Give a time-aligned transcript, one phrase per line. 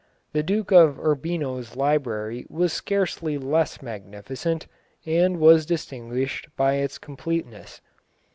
[0.33, 4.65] The Duke of Urbino's library was scarcely less magnificent,
[5.05, 7.81] and was distinguished by its completeness.